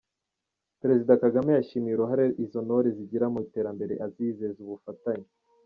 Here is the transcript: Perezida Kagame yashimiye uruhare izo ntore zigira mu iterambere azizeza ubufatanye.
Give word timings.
Perezida 0.81 1.19
Kagame 1.23 1.51
yashimiye 1.53 1.93
uruhare 1.95 2.25
izo 2.43 2.59
ntore 2.65 2.89
zigira 2.97 3.25
mu 3.33 3.39
iterambere 3.45 3.93
azizeza 4.05 4.57
ubufatanye. 4.65 5.29